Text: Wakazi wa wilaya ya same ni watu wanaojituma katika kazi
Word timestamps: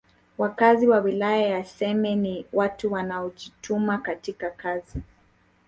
Wakazi 0.37 0.87
wa 0.87 0.99
wilaya 0.99 1.47
ya 1.49 1.65
same 1.65 2.15
ni 2.15 2.45
watu 2.53 2.91
wanaojituma 2.93 3.97
katika 3.97 4.49
kazi 4.51 5.01